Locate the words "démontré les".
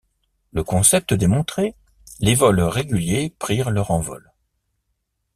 1.13-2.33